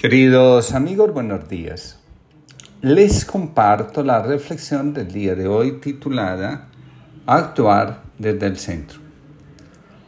[0.00, 1.98] Queridos amigos, buenos días.
[2.82, 6.68] Les comparto la reflexión del día de hoy titulada
[7.26, 9.00] Actuar desde el centro.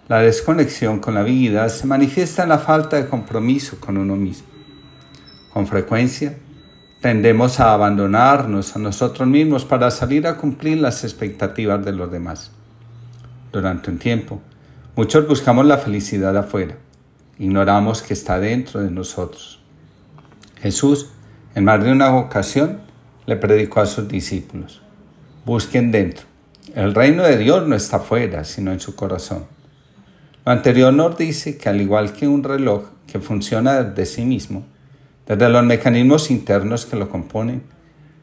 [0.06, 4.46] La desconexión con la vida se manifiesta en la falta de compromiso con uno mismo.
[5.52, 6.38] Con frecuencia,
[7.00, 12.52] tendemos a abandonarnos a nosotros mismos para salir a cumplir las expectativas de los demás.
[13.50, 14.40] Durante un tiempo,
[14.94, 16.76] muchos buscamos la felicidad afuera.
[17.40, 19.59] Ignoramos que está dentro de nosotros.
[20.60, 21.10] Jesús,
[21.54, 22.80] en más de una ocasión,
[23.26, 24.82] le predicó a sus discípulos,
[25.44, 26.26] busquen dentro.
[26.74, 29.46] El reino de Dios no está afuera, sino en su corazón.
[30.44, 34.64] Lo anterior nos dice que al igual que un reloj que funciona desde sí mismo,
[35.26, 37.62] desde los mecanismos internos que lo componen,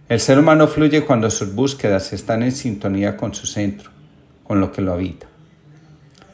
[0.10, 3.92] el ser humano fluye cuando sus búsquedas están en sintonía con su centro,
[4.44, 5.28] con lo que lo habita.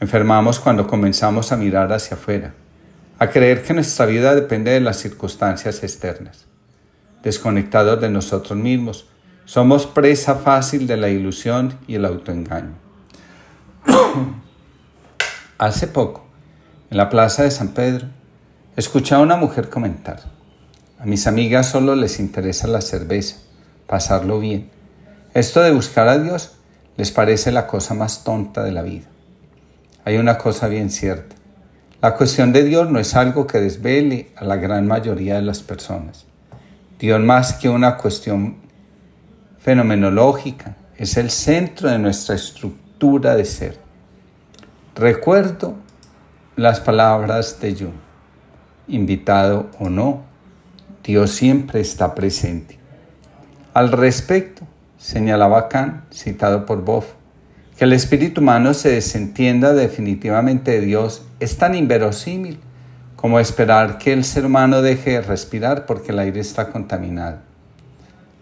[0.00, 2.54] Enfermamos cuando comenzamos a mirar hacia afuera,
[3.24, 6.46] a creer que nuestra vida depende de las circunstancias externas.
[7.22, 9.06] Desconectados de nosotros mismos,
[9.46, 12.74] somos presa fácil de la ilusión y el autoengaño.
[15.58, 16.26] Hace poco,
[16.90, 18.08] en la plaza de San Pedro,
[18.76, 20.20] escuché a una mujer comentar,
[20.98, 23.36] a mis amigas solo les interesa la cerveza,
[23.86, 24.70] pasarlo bien.
[25.32, 26.52] Esto de buscar a Dios
[26.96, 29.06] les parece la cosa más tonta de la vida.
[30.04, 31.36] Hay una cosa bien cierta.
[32.04, 35.62] La cuestión de Dios no es algo que desvele a la gran mayoría de las
[35.62, 36.26] personas.
[36.98, 38.56] Dios más que una cuestión
[39.58, 43.78] fenomenológica, es el centro de nuestra estructura de ser.
[44.94, 45.76] Recuerdo
[46.56, 47.94] las palabras de Jung,
[48.86, 50.24] invitado o no,
[51.02, 52.78] Dios siempre está presente.
[53.72, 54.66] Al respecto,
[54.98, 57.14] señalaba Kant, citado por Boff,
[57.78, 62.58] que el espíritu humano se desentienda definitivamente de Dios es tan inverosímil
[63.16, 67.38] como esperar que el ser humano deje de respirar porque el aire está contaminado.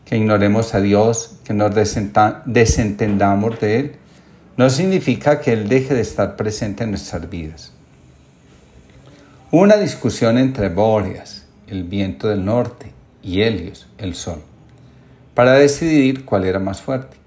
[0.05, 3.92] Que ignoremos a Dios, que nos desentendamos de Él,
[4.57, 7.73] no significa que Él deje de estar presente en nuestras vidas.
[9.51, 12.92] una discusión entre Bóreas, el viento del norte,
[13.23, 14.42] y Helios, el sol,
[15.35, 17.22] para decidir cuál era más fuerte.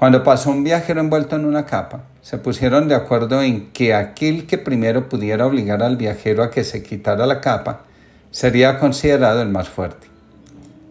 [0.00, 4.46] Cuando pasó un viajero envuelto en una capa, se pusieron de acuerdo en que aquel
[4.46, 7.82] que primero pudiera obligar al viajero a que se quitara la capa
[8.30, 10.06] sería considerado el más fuerte.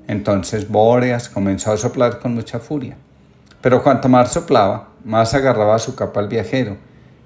[0.07, 2.97] Entonces Bóreas comenzó a soplar con mucha furia,
[3.61, 6.77] pero cuanto más soplaba, más agarraba su capa al viajero,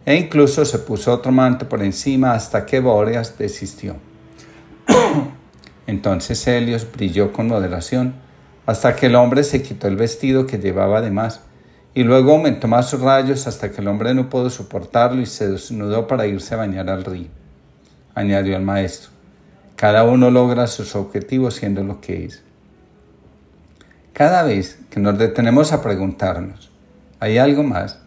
[0.06, 3.98] e incluso se puso otro manto por encima hasta que Bóreas desistió.
[5.88, 8.14] Entonces Helios brilló con moderación,
[8.66, 11.42] hasta que el hombre se quitó el vestido que llevaba de más,
[11.96, 15.50] y luego aumentó más sus rayos hasta que el hombre no pudo soportarlo y se
[15.50, 17.28] desnudó para irse a bañar al río.
[18.16, 19.12] Añadió el maestro,
[19.76, 22.44] cada uno logra sus objetivos siendo lo que es.
[24.14, 26.72] Cada vez que nos detenemos a preguntarnos,
[27.20, 28.00] ¿hay algo más?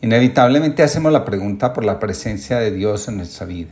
[0.00, 3.70] Inevitablemente hacemos la pregunta por la presencia de Dios en nuestra vida.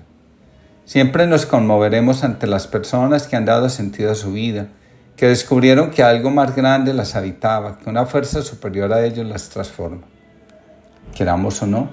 [0.87, 4.69] Siempre nos conmoveremos ante las personas que han dado sentido a su vida,
[5.17, 9.49] que descubrieron que algo más grande las habitaba, que una fuerza superior a ellos las
[9.49, 10.03] transforma.
[11.15, 11.89] Queramos o no,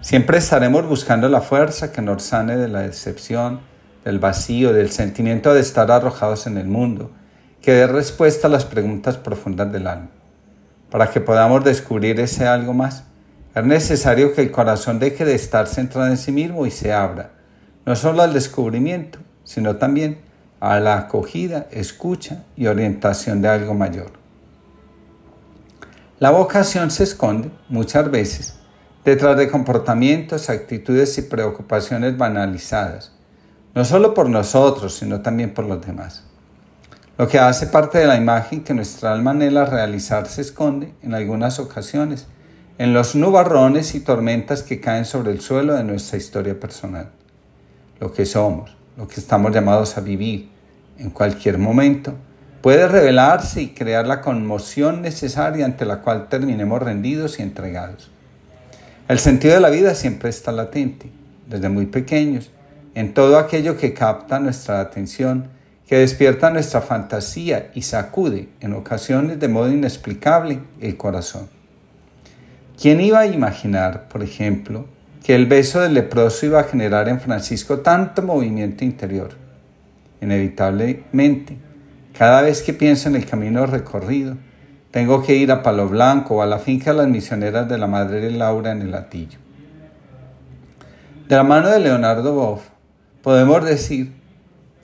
[0.00, 3.60] siempre estaremos buscando la fuerza que nos sane de la decepción,
[4.04, 7.12] del vacío, del sentimiento de estar arrojados en el mundo,
[7.62, 10.10] que dé respuesta a las preguntas profundas del alma.
[10.90, 13.04] Para que podamos descubrir ese algo más,
[13.54, 17.30] es necesario que el corazón deje de estar centrado en sí mismo y se abra,
[17.86, 20.18] no solo al descubrimiento, sino también
[20.72, 24.12] a la acogida, escucha y orientación de algo mayor.
[26.20, 28.54] La vocación se esconde muchas veces
[29.04, 33.12] detrás de comportamientos, actitudes y preocupaciones banalizadas,
[33.74, 36.24] no solo por nosotros, sino también por los demás.
[37.18, 41.12] Lo que hace parte de la imagen que nuestra alma anhela realizar se esconde, en
[41.12, 42.26] algunas ocasiones,
[42.78, 47.10] en los nubarrones y tormentas que caen sobre el suelo de nuestra historia personal.
[48.00, 50.53] Lo que somos, lo que estamos llamados a vivir,
[50.98, 52.14] en cualquier momento,
[52.60, 58.10] puede revelarse y crear la conmoción necesaria ante la cual terminemos rendidos y entregados.
[59.06, 61.10] El sentido de la vida siempre está latente,
[61.46, 62.50] desde muy pequeños,
[62.94, 65.48] en todo aquello que capta nuestra atención,
[65.86, 71.48] que despierta nuestra fantasía y sacude, en ocasiones de modo inexplicable, el corazón.
[72.80, 74.86] ¿Quién iba a imaginar, por ejemplo,
[75.22, 79.43] que el beso del leproso iba a generar en Francisco tanto movimiento interior?
[80.20, 81.56] Inevitablemente.
[82.16, 84.36] Cada vez que pienso en el camino recorrido,
[84.90, 87.88] tengo que ir a Palo Blanco o a la finca de las misioneras de la
[87.88, 89.38] Madre Laura en el Latillo.
[91.28, 92.62] De la mano de Leonardo Boff,
[93.22, 94.12] podemos decir,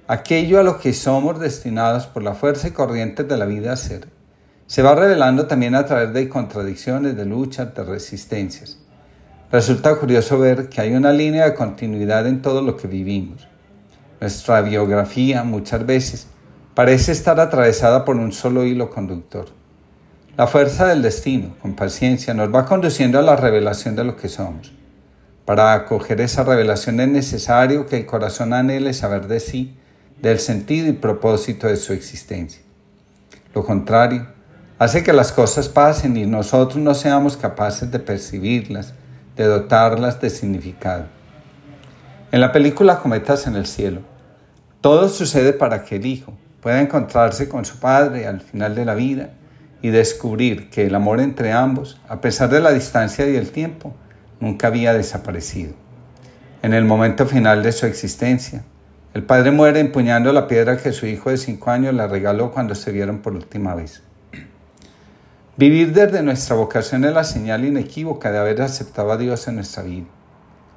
[0.08, 3.76] aquello a lo que somos destinados por la fuerza y corrientes de la vida a
[3.76, 4.08] ser,
[4.66, 8.78] se va revelando también a través de contradicciones, de luchas, de resistencias.
[9.52, 13.49] Resulta curioso ver que hay una línea de continuidad en todo lo que vivimos.
[14.20, 16.26] Nuestra biografía muchas veces
[16.74, 19.46] parece estar atravesada por un solo hilo conductor.
[20.36, 24.28] La fuerza del destino, con paciencia, nos va conduciendo a la revelación de lo que
[24.28, 24.72] somos.
[25.46, 29.76] Para acoger esa revelación es necesario que el corazón anhele saber de sí
[30.20, 32.62] del sentido y propósito de su existencia.
[33.54, 34.26] Lo contrario,
[34.78, 38.92] hace que las cosas pasen y nosotros no seamos capaces de percibirlas,
[39.34, 41.06] de dotarlas de significado.
[42.32, 44.02] En la película Cometas en el Cielo,
[44.80, 48.94] todo sucede para que el hijo pueda encontrarse con su padre al final de la
[48.94, 49.30] vida
[49.82, 53.94] y descubrir que el amor entre ambos, a pesar de la distancia y el tiempo,
[54.40, 55.72] nunca había desaparecido.
[56.62, 58.64] En el momento final de su existencia,
[59.14, 62.74] el padre muere empuñando la piedra que su hijo de cinco años le regaló cuando
[62.74, 64.02] se vieron por última vez.
[65.56, 69.82] Vivir desde nuestra vocación es la señal inequívoca de haber aceptado a Dios en nuestra
[69.82, 70.06] vida.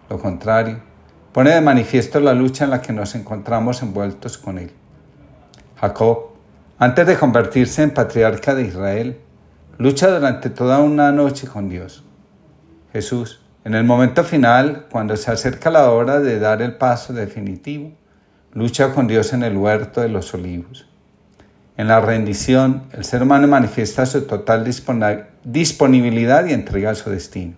[0.10, 0.80] Lo contrario,
[1.34, 4.72] pone de manifiesto la lucha en la que nos encontramos envueltos con Él.
[5.82, 6.30] Jacob,
[6.78, 9.18] antes de convertirse en patriarca de Israel,
[9.80, 12.04] lucha durante toda una noche con Dios.
[12.94, 17.92] Jesús, en el momento final, cuando se acerca la hora de dar el paso definitivo,
[18.54, 20.88] lucha con Dios en el huerto de los olivos.
[21.78, 24.64] En la rendición, el ser humano manifiesta su total
[25.44, 27.56] disponibilidad y entrega a su destino.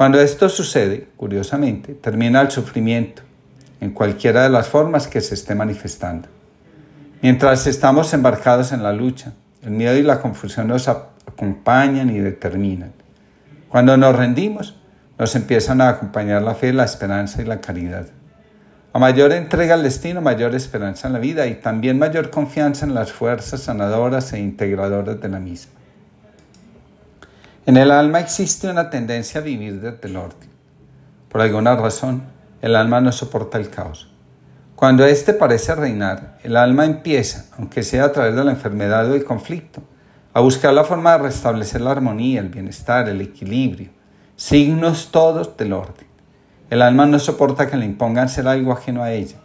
[0.00, 3.20] Cuando esto sucede, curiosamente, termina el sufrimiento,
[3.82, 6.26] en cualquiera de las formas que se esté manifestando.
[7.20, 12.92] Mientras estamos embarcados en la lucha, el miedo y la confusión nos acompañan y determinan.
[13.68, 14.74] Cuando nos rendimos,
[15.18, 18.06] nos empiezan a acompañar la fe, la esperanza y la caridad.
[18.94, 22.94] A mayor entrega al destino, mayor esperanza en la vida y también mayor confianza en
[22.94, 25.79] las fuerzas sanadoras e integradoras de la misma.
[27.70, 30.50] En el alma existe una tendencia a vivir desde el orden.
[31.28, 32.24] Por alguna razón,
[32.62, 34.10] el alma no soporta el caos.
[34.74, 39.14] Cuando éste parece reinar, el alma empieza, aunque sea a través de la enfermedad o
[39.14, 39.82] el conflicto,
[40.34, 43.90] a buscar la forma de restablecer la armonía, el bienestar, el equilibrio,
[44.34, 46.08] signos todos del orden.
[46.70, 49.36] El alma no soporta que le impongan ser algo ajeno a ella.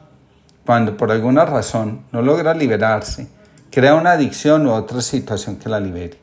[0.66, 3.28] Cuando por alguna razón no logra liberarse,
[3.70, 6.18] crea una adicción u otra situación que la libere.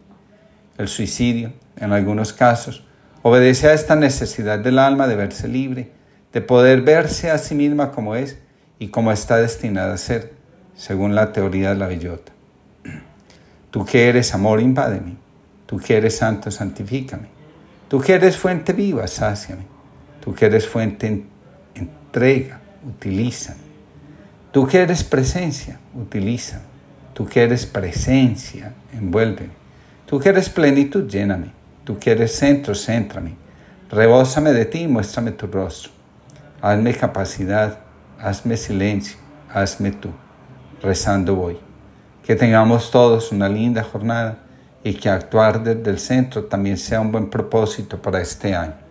[0.78, 2.84] El suicidio, en algunos casos,
[3.22, 5.92] obedece a esta necesidad del alma de verse libre,
[6.32, 8.38] de poder verse a sí misma como es
[8.78, 10.32] y como está destinada a ser,
[10.74, 12.32] según la teoría de la bellota.
[13.70, 15.16] Tú que eres amor, invádeme.
[15.66, 17.28] Tú que eres santo, santifícame.
[17.88, 19.62] Tú que eres fuente viva, sáciame.
[20.22, 21.24] Tú que eres fuente,
[21.74, 23.56] entrega, utiliza.
[24.50, 26.60] Tú que eres presencia, utiliza.
[27.14, 29.52] Tú que eres presencia, envuélveme.
[30.06, 31.52] Tú que eres plenitud, lléname.
[31.84, 33.36] Tú que eres centro, céntrame.
[33.90, 35.90] Rebósame de ti y muéstrame tu rostro.
[36.60, 37.80] Hazme capacidad,
[38.20, 39.16] hazme silencio,
[39.52, 40.10] hazme tú.
[40.80, 41.58] Rezando voy.
[42.24, 44.38] Que tengamos todos una linda jornada
[44.84, 48.81] y que actuar desde el centro también sea un buen propósito para este año.